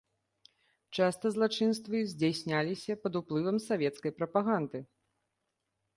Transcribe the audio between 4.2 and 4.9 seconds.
прапаганды.